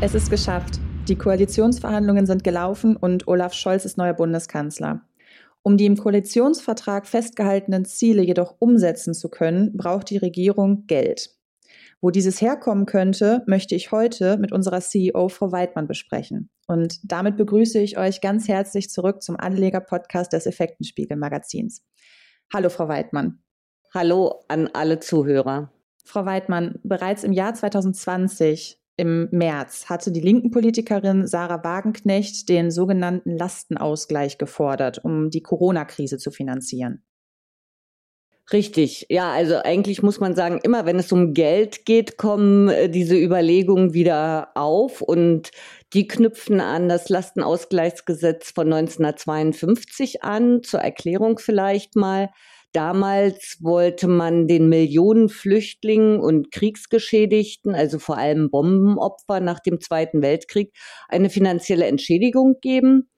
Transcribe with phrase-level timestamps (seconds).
[0.00, 0.78] Es ist geschafft.
[1.08, 5.02] Die Koalitionsverhandlungen sind gelaufen und Olaf Scholz ist neuer Bundeskanzler.
[5.62, 11.30] Um die im Koalitionsvertrag festgehaltenen Ziele jedoch umsetzen zu können, braucht die Regierung Geld.
[12.00, 16.48] Wo dieses herkommen könnte, möchte ich heute mit unserer CEO Frau Weidmann besprechen.
[16.68, 21.82] Und damit begrüße ich euch ganz herzlich zurück zum Anleger-Podcast des Effektenspiegel-Magazins.
[22.54, 23.42] Hallo, Frau Weidmann.
[23.92, 25.72] Hallo an alle Zuhörer.
[26.04, 32.70] Frau Weidmann, bereits im Jahr 2020 im März hatte die linken Politikerin Sarah Wagenknecht den
[32.70, 37.04] sogenannten Lastenausgleich gefordert, um die Corona-Krise zu finanzieren.
[38.50, 42.88] Richtig, ja, also eigentlich muss man sagen, immer wenn es um Geld geht, kommen äh,
[42.88, 45.50] diese Überlegungen wieder auf und
[45.92, 50.62] die knüpfen an das Lastenausgleichsgesetz von 1952 an.
[50.62, 52.30] Zur Erklärung vielleicht mal.
[52.78, 60.22] Damals wollte man den Millionen Flüchtlingen und Kriegsgeschädigten, also vor allem Bombenopfer nach dem Zweiten
[60.22, 60.72] Weltkrieg,
[61.08, 63.10] eine finanzielle Entschädigung geben,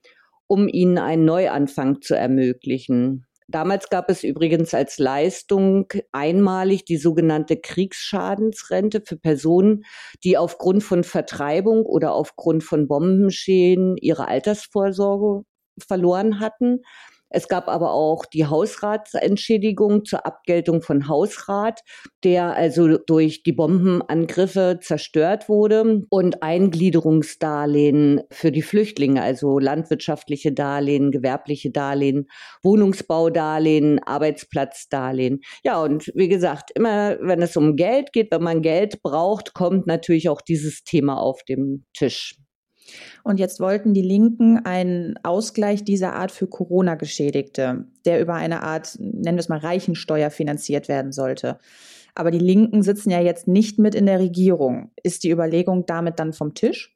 [0.47, 3.27] um ihnen einen Neuanfang zu ermöglichen.
[3.49, 9.83] Damals gab es übrigens als Leistung einmalig die sogenannte Kriegsschadensrente für Personen,
[10.23, 15.45] die aufgrund von Vertreibung oder aufgrund von Bombenschäden ihre Altersvorsorge
[15.77, 16.81] verloren hatten.
[17.31, 21.81] Es gab aber auch die Hausratsentschädigung zur Abgeltung von Hausrat,
[22.23, 31.11] der also durch die Bombenangriffe zerstört wurde und Eingliederungsdarlehen für die Flüchtlinge, also landwirtschaftliche Darlehen,
[31.11, 32.27] gewerbliche Darlehen,
[32.63, 35.41] Wohnungsbaudarlehen, Arbeitsplatzdarlehen.
[35.63, 39.87] Ja, und wie gesagt, immer wenn es um Geld geht, wenn man Geld braucht, kommt
[39.87, 42.35] natürlich auch dieses Thema auf den Tisch.
[43.23, 48.97] Und jetzt wollten die Linken einen Ausgleich dieser Art für Corona-Geschädigte, der über eine Art,
[48.99, 51.59] nennen wir es mal, Reichensteuer finanziert werden sollte.
[52.15, 54.91] Aber die Linken sitzen ja jetzt nicht mit in der Regierung.
[55.01, 56.95] Ist die Überlegung damit dann vom Tisch?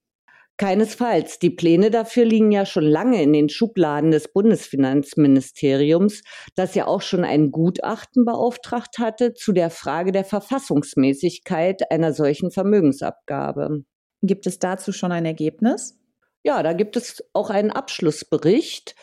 [0.58, 1.40] Keinesfalls.
[1.40, 6.22] Die Pläne dafür liegen ja schon lange in den Schubladen des Bundesfinanzministeriums,
[6.56, 12.52] das ja auch schon ein Gutachten beauftragt hatte zu der Frage der Verfassungsmäßigkeit einer solchen
[12.52, 13.84] Vermögensabgabe.
[14.28, 15.98] Gibt es dazu schon ein Ergebnis?
[16.44, 18.96] Ja, da gibt es auch einen Abschlussbericht,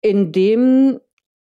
[0.00, 1.00] in dem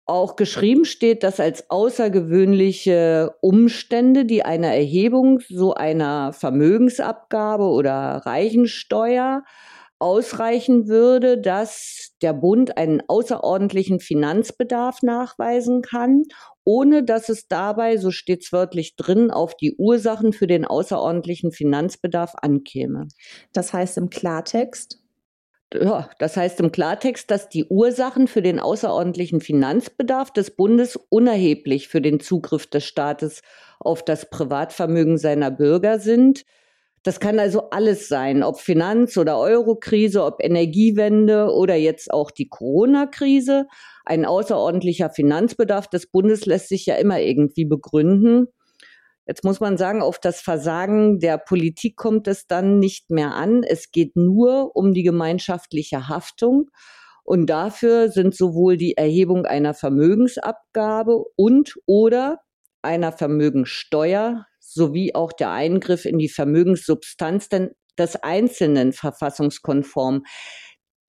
[0.05, 9.43] auch geschrieben steht, dass als außergewöhnliche Umstände, die einer Erhebung so einer Vermögensabgabe oder Reichensteuer
[9.99, 16.23] ausreichen würde, dass der Bund einen außerordentlichen Finanzbedarf nachweisen kann,
[16.69, 21.51] ohne dass es dabei, so steht es wörtlich drin, auf die Ursachen für den außerordentlichen
[21.51, 23.07] Finanzbedarf ankäme.
[23.53, 24.99] Das heißt im Klartext?
[25.73, 31.87] Ja, das heißt im Klartext, dass die Ursachen für den außerordentlichen Finanzbedarf des Bundes unerheblich
[31.87, 33.41] für den Zugriff des Staates
[33.79, 36.45] auf das Privatvermögen seiner Bürger sind,
[37.03, 42.49] das kann also alles sein, ob Finanz- oder Eurokrise, ob Energiewende oder jetzt auch die
[42.49, 43.67] Corona-Krise.
[44.05, 48.47] Ein außerordentlicher Finanzbedarf des Bundes lässt sich ja immer irgendwie begründen.
[49.25, 53.63] Jetzt muss man sagen, auf das Versagen der Politik kommt es dann nicht mehr an.
[53.63, 56.69] Es geht nur um die gemeinschaftliche Haftung.
[57.23, 62.39] Und dafür sind sowohl die Erhebung einer Vermögensabgabe und oder
[62.81, 67.49] einer Vermögensteuer sowie auch der Eingriff in die Vermögenssubstanz
[67.97, 70.23] des Einzelnen verfassungskonform.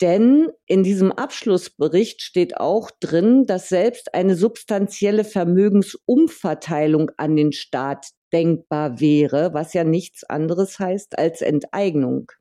[0.01, 8.07] Denn in diesem Abschlussbericht steht auch drin, dass selbst eine substanzielle Vermögensumverteilung an den Staat
[8.33, 12.33] denkbar wäre, was ja nichts anderes heißt als Enteignung.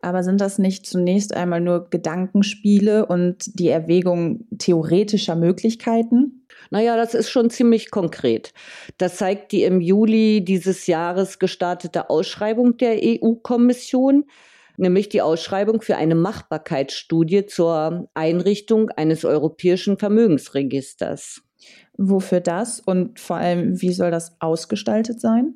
[0.00, 6.46] Aber sind das nicht zunächst einmal nur Gedankenspiele und die Erwägung theoretischer Möglichkeiten?
[6.70, 8.52] Naja, das ist schon ziemlich konkret.
[8.96, 14.24] Das zeigt die im Juli dieses Jahres gestartete Ausschreibung der EU-Kommission,
[14.76, 21.42] nämlich die Ausschreibung für eine Machbarkeitsstudie zur Einrichtung eines europäischen Vermögensregisters.
[21.96, 25.54] Wofür das und vor allem, wie soll das ausgestaltet sein?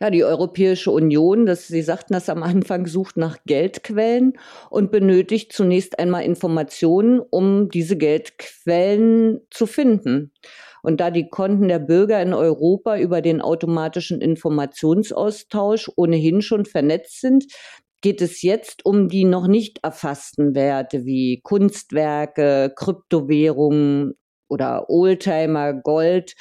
[0.00, 4.34] Ja, die Europäische Union, das, Sie sagten das am Anfang, sucht nach Geldquellen
[4.70, 10.32] und benötigt zunächst einmal Informationen, um diese Geldquellen zu finden.
[10.84, 17.20] Und da die Konten der Bürger in Europa über den automatischen Informationsaustausch ohnehin schon vernetzt
[17.20, 17.46] sind,
[18.00, 24.14] geht es jetzt um die noch nicht erfassten Werte wie Kunstwerke, Kryptowährungen
[24.48, 26.34] oder Oldtimer, Gold,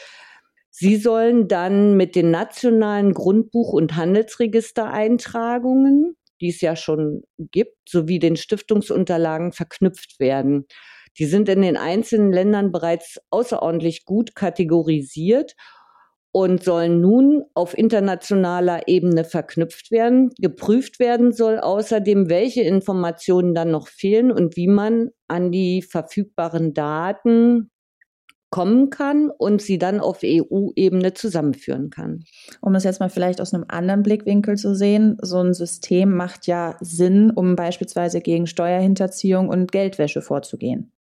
[0.79, 8.19] Sie sollen dann mit den nationalen Grundbuch- und Handelsregistereintragungen, die es ja schon gibt, sowie
[8.19, 10.67] den Stiftungsunterlagen verknüpft werden.
[11.17, 15.55] Die sind in den einzelnen Ländern bereits außerordentlich gut kategorisiert
[16.31, 20.29] und sollen nun auf internationaler Ebene verknüpft werden.
[20.39, 26.75] Geprüft werden soll außerdem, welche Informationen dann noch fehlen und wie man an die verfügbaren
[26.75, 27.71] Daten
[28.57, 32.23] kommen kann und sie dann auf EU-Ebene zusammenführen kann.
[32.59, 36.47] Um das jetzt mal vielleicht aus einem anderen Blickwinkel zu sehen, so ein System macht
[36.47, 40.91] ja Sinn, um beispielsweise gegen Steuerhinterziehung und Geldwäsche vorzugehen.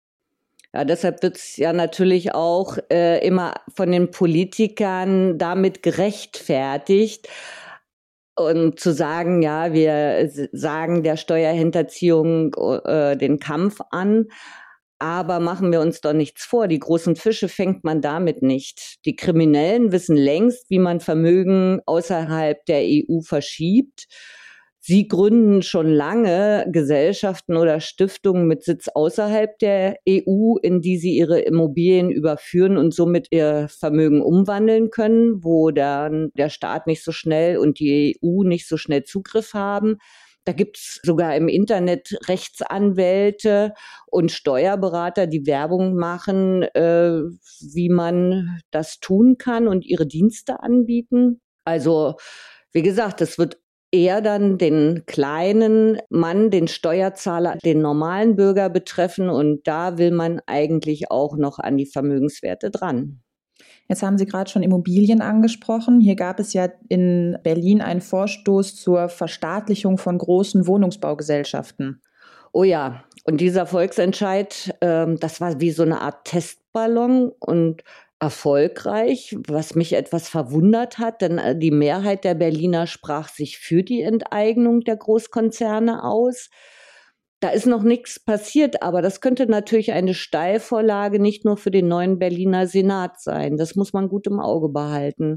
[0.75, 7.31] Ja, deshalb wird es ja natürlich auch äh, immer von den Politikern damit gerechtfertigt,
[8.39, 12.53] und zu sagen, ja, wir sagen der Steuerhinterziehung
[12.85, 14.27] äh, den Kampf an.
[14.99, 19.05] Aber machen wir uns doch nichts vor, die großen Fische fängt man damit nicht.
[19.05, 24.07] Die Kriminellen wissen längst, wie man Vermögen außerhalb der EU verschiebt.
[24.89, 31.17] Sie gründen schon lange Gesellschaften oder Stiftungen mit Sitz außerhalb der EU, in die sie
[31.17, 37.11] ihre Immobilien überführen und somit ihr Vermögen umwandeln können, wo dann der Staat nicht so
[37.11, 39.99] schnell und die EU nicht so schnell Zugriff haben.
[40.47, 43.75] Da gibt's sogar im Internet Rechtsanwälte
[44.07, 47.21] und Steuerberater, die Werbung machen, äh,
[47.75, 51.41] wie man das tun kann und ihre Dienste anbieten.
[51.65, 52.15] Also,
[52.73, 53.59] wie gesagt, es wird
[53.91, 59.29] eher dann den kleinen Mann, den Steuerzahler, den normalen Bürger betreffen.
[59.29, 63.23] Und da will man eigentlich auch noch an die Vermögenswerte dran.
[63.89, 66.01] Jetzt haben Sie gerade schon Immobilien angesprochen.
[66.01, 72.01] Hier gab es ja in Berlin einen Vorstoß zur Verstaatlichung von großen Wohnungsbaugesellschaften.
[72.53, 77.83] Oh ja, und dieser Volksentscheid, äh, das war wie so eine Art Testballon und
[78.19, 83.83] erfolgreich, was mich etwas verwundert hat, denn äh, die Mehrheit der Berliner sprach sich für
[83.83, 86.49] die Enteignung der Großkonzerne aus.
[87.47, 91.87] Da ist noch nichts passiert, aber das könnte natürlich eine Steilvorlage nicht nur für den
[91.87, 93.57] neuen Berliner Senat sein.
[93.57, 95.37] Das muss man gut im Auge behalten.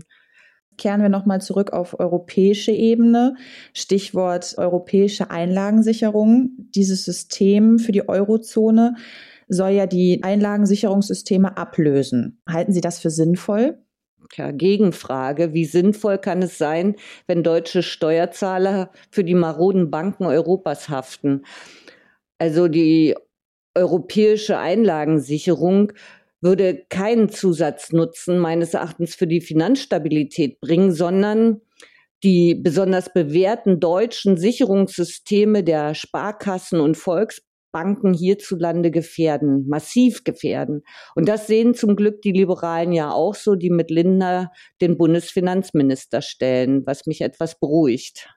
[0.76, 3.36] Kehren wir nochmal zurück auf europäische Ebene.
[3.76, 6.50] Stichwort europäische Einlagensicherung.
[6.74, 8.96] Dieses System für die Eurozone
[9.48, 12.42] soll ja die Einlagensicherungssysteme ablösen.
[12.50, 13.84] Halten Sie das für sinnvoll?
[14.32, 15.54] Tja, Gegenfrage.
[15.54, 16.96] Wie sinnvoll kann es sein,
[17.28, 21.44] wenn deutsche Steuerzahler für die maroden Banken Europas haften?
[22.40, 23.16] Also die
[23.76, 25.94] europäische Einlagensicherung
[26.42, 31.62] würde keinen Zusatznutzen meines Erachtens für die Finanzstabilität bringen, sondern
[32.24, 37.42] die besonders bewährten deutschen Sicherungssysteme der Sparkassen und Volks
[37.72, 40.82] Banken hierzulande gefährden, massiv gefährden.
[41.16, 44.52] Und das sehen zum Glück die Liberalen ja auch so, die mit Lindner
[44.82, 48.28] den Bundesfinanzminister stellen, was mich etwas beruhigt.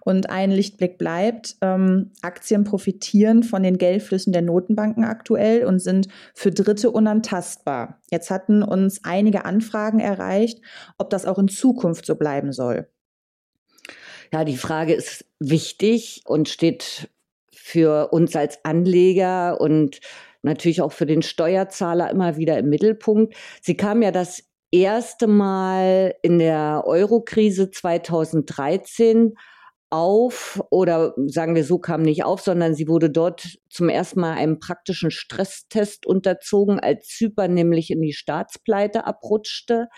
[0.00, 6.08] Und ein Lichtblick bleibt, ähm, Aktien profitieren von den Geldflüssen der Notenbanken aktuell und sind
[6.34, 8.00] für Dritte unantastbar.
[8.10, 10.60] Jetzt hatten uns einige Anfragen erreicht,
[10.98, 12.88] ob das auch in Zukunft so bleiben soll.
[14.32, 17.08] Ja, die Frage ist wichtig und steht
[17.52, 20.00] für uns als Anleger und
[20.42, 23.34] natürlich auch für den Steuerzahler immer wieder im Mittelpunkt.
[23.60, 29.34] Sie kam ja das erste Mal in der Eurokrise 2013
[29.90, 34.32] auf oder sagen wir so kam nicht auf, sondern sie wurde dort zum ersten Mal
[34.32, 39.88] einem praktischen Stresstest unterzogen, als Zypern nämlich in die Staatspleite abrutschte.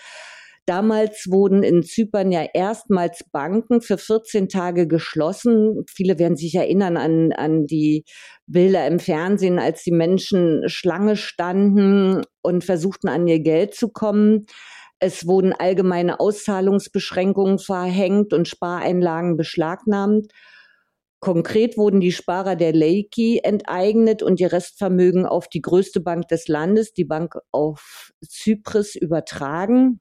[0.69, 5.85] Damals wurden in Zypern ja erstmals Banken für 14 Tage geschlossen.
[5.89, 8.05] Viele werden sich erinnern an, an die
[8.47, 14.45] Bilder im Fernsehen, als die Menschen Schlange standen und versuchten an ihr Geld zu kommen.
[15.01, 20.33] Es wurden allgemeine Auszahlungsbeschränkungen verhängt und Spareinlagen beschlagnahmt.
[21.21, 26.47] Konkret wurden die Sparer der Leiki enteignet und ihr Restvermögen auf die größte Bank des
[26.47, 30.01] Landes, die Bank auf Zypris, übertragen.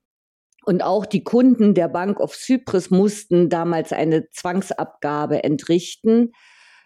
[0.65, 6.33] Und auch die Kunden der Bank of Cyprus mussten damals eine Zwangsabgabe entrichten.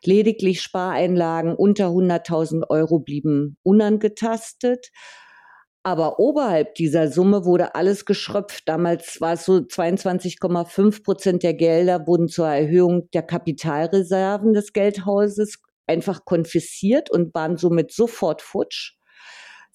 [0.04, 4.92] Lediglich Spareinlagen unter 100.000 Euro blieben unangetastet.
[5.84, 8.68] Aber oberhalb dieser Summe wurde alles geschröpft.
[8.68, 15.60] Damals war es so 22,5 Prozent der Gelder wurden zur Erhöhung der Kapitalreserven des Geldhauses
[15.88, 18.94] einfach konfisziert und waren somit sofort futsch.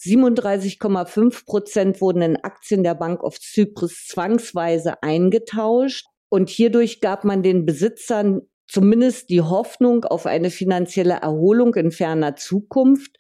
[0.01, 6.07] 37,5 Prozent wurden in Aktien der Bank of Cyprus zwangsweise eingetauscht.
[6.29, 12.37] Und hierdurch gab man den Besitzern zumindest die Hoffnung auf eine finanzielle Erholung in ferner
[12.37, 13.17] Zukunft.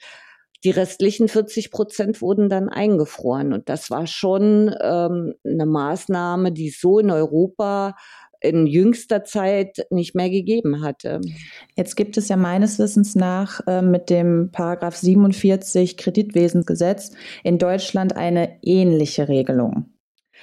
[0.64, 3.52] Die restlichen 40 Prozent wurden dann eingefroren.
[3.52, 7.94] Und das war schon ähm, eine Maßnahme, die so in Europa
[8.40, 11.20] in jüngster Zeit nicht mehr gegeben hatte.
[11.74, 17.12] Jetzt gibt es ja meines Wissens nach äh, mit dem Paragraph 47 Kreditwesensgesetz
[17.44, 19.92] in Deutschland eine ähnliche Regelung.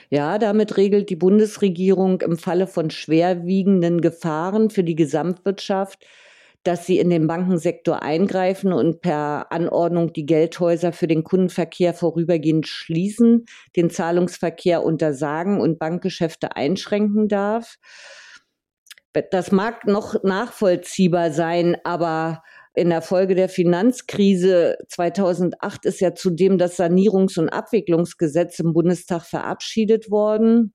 [0.09, 6.05] Ja, damit regelt die Bundesregierung im Falle von schwerwiegenden Gefahren für die Gesamtwirtschaft,
[6.63, 12.67] dass sie in den Bankensektor eingreifen und per Anordnung die Geldhäuser für den Kundenverkehr vorübergehend
[12.67, 17.77] schließen, den Zahlungsverkehr untersagen und Bankgeschäfte einschränken darf.
[19.31, 22.41] Das mag noch nachvollziehbar sein, aber
[22.73, 29.23] in der Folge der Finanzkrise 2008 ist ja zudem das Sanierungs- und Abwicklungsgesetz im Bundestag
[29.23, 30.73] verabschiedet worden.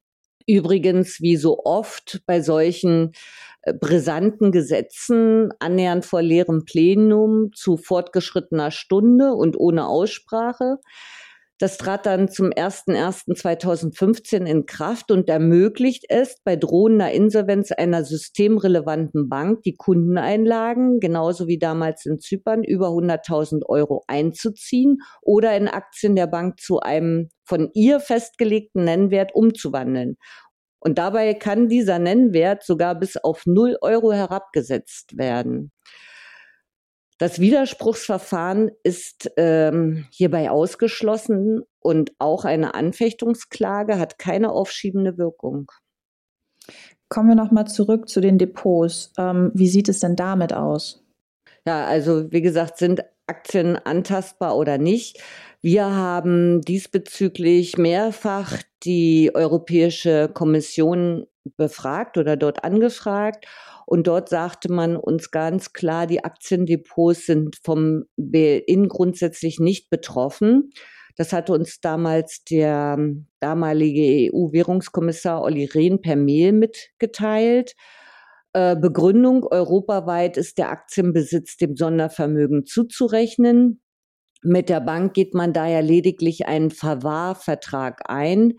[0.49, 3.13] Übrigens, wie so oft bei solchen
[3.63, 10.79] äh, brisanten Gesetzen, annähernd vor leerem Plenum zu fortgeschrittener Stunde und ohne Aussprache.
[11.61, 19.29] Das trat dann zum 01.01.2015 in Kraft und ermöglicht es, bei drohender Insolvenz einer systemrelevanten
[19.29, 26.15] Bank die Kundeneinlagen, genauso wie damals in Zypern, über 100.000 Euro einzuziehen oder in Aktien
[26.15, 30.17] der Bank zu einem von ihr festgelegten Nennwert umzuwandeln.
[30.79, 35.73] Und dabei kann dieser Nennwert sogar bis auf 0 Euro herabgesetzt werden.
[37.19, 45.71] Das Widerspruchsverfahren ist ähm, hierbei ausgeschlossen und auch eine Anfechtungsklage hat keine aufschiebende Wirkung.
[47.09, 49.13] Kommen wir nochmal zurück zu den Depots.
[49.19, 51.05] Ähm, wie sieht es denn damit aus?
[51.69, 55.21] Ja, also wie gesagt, sind Aktien antastbar oder nicht?
[55.61, 61.27] Wir haben diesbezüglich mehrfach die Europäische Kommission
[61.59, 63.45] befragt oder dort angefragt
[63.85, 70.71] und dort sagte man uns ganz klar, die Aktiendepots sind vom Bail-in grundsätzlich nicht betroffen.
[71.17, 72.97] Das hatte uns damals der
[73.41, 77.75] damalige EU-Währungskommissar Olli Rehn per Mail mitgeteilt.
[78.53, 83.81] Äh, Begründung, europaweit ist der Aktienbesitz dem Sondervermögen zuzurechnen.
[84.43, 88.55] Mit der Bank geht man daher lediglich einen Verwahrvertrag ein.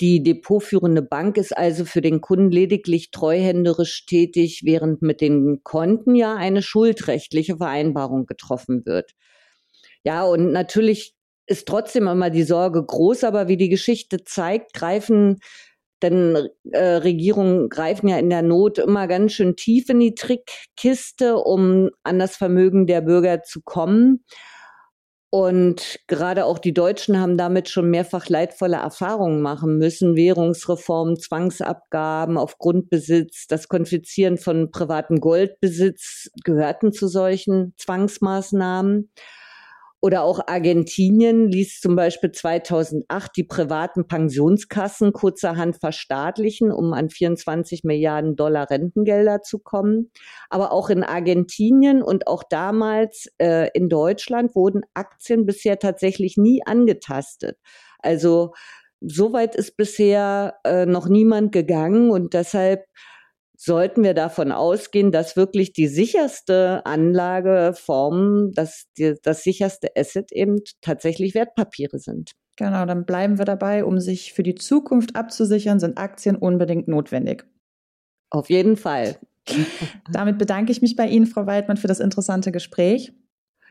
[0.00, 6.14] Die depotführende Bank ist also für den Kunden lediglich treuhänderisch tätig, während mit den Konten
[6.14, 9.12] ja eine schuldrechtliche Vereinbarung getroffen wird.
[10.02, 11.14] Ja, und natürlich
[11.46, 15.40] ist trotzdem immer die Sorge groß, aber wie die Geschichte zeigt, greifen
[16.02, 21.36] denn äh, Regierungen greifen ja in der Not immer ganz schön tief in die Trickkiste,
[21.36, 24.24] um an das Vermögen der Bürger zu kommen.
[25.32, 30.16] Und gerade auch die Deutschen haben damit schon mehrfach leidvolle Erfahrungen machen müssen.
[30.16, 39.12] Währungsreformen, Zwangsabgaben auf Grundbesitz, das Konfizieren von privatem Goldbesitz gehörten zu solchen Zwangsmaßnahmen.
[40.02, 47.84] Oder auch Argentinien ließ zum Beispiel 2008 die privaten Pensionskassen kurzerhand verstaatlichen, um an 24
[47.84, 50.10] Milliarden Dollar Rentengelder zu kommen.
[50.48, 56.62] Aber auch in Argentinien und auch damals äh, in Deutschland wurden Aktien bisher tatsächlich nie
[56.64, 57.58] angetastet.
[57.98, 58.54] Also
[59.02, 62.86] soweit ist bisher äh, noch niemand gegangen und deshalb
[63.62, 70.60] sollten wir davon ausgehen, dass wirklich die sicherste Anlageform, dass die, das sicherste Asset eben
[70.80, 72.32] tatsächlich Wertpapiere sind.
[72.56, 73.84] Genau, dann bleiben wir dabei.
[73.84, 77.44] Um sich für die Zukunft abzusichern, sind Aktien unbedingt notwendig.
[78.30, 79.18] Auf jeden Fall.
[80.10, 83.12] Damit bedanke ich mich bei Ihnen, Frau Weidmann, für das interessante Gespräch.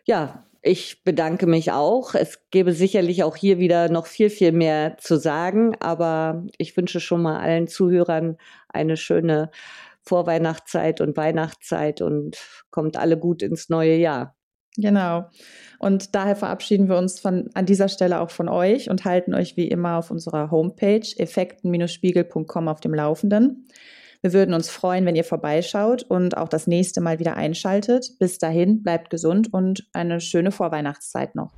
[0.05, 2.15] Ja, ich bedanke mich auch.
[2.15, 6.99] Es gäbe sicherlich auch hier wieder noch viel, viel mehr zu sagen, aber ich wünsche
[6.99, 8.37] schon mal allen Zuhörern
[8.69, 9.51] eine schöne
[10.01, 12.37] Vorweihnachtszeit und Weihnachtszeit und
[12.71, 14.35] kommt alle gut ins neue Jahr.
[14.77, 15.25] Genau.
[15.79, 19.57] Und daher verabschieden wir uns von, an dieser Stelle auch von euch und halten euch
[19.57, 23.67] wie immer auf unserer Homepage effekten-spiegel.com auf dem Laufenden.
[24.21, 28.17] Wir würden uns freuen, wenn ihr vorbeischaut und auch das nächste Mal wieder einschaltet.
[28.19, 31.53] Bis dahin, bleibt gesund und eine schöne Vorweihnachtszeit noch.